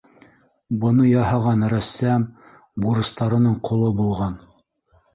[0.83, 2.27] -Быны яһаған рәссам
[2.87, 4.39] бурыстарының ҡоло булған.